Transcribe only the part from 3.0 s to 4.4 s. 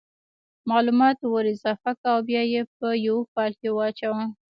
یو فایل کې واچوه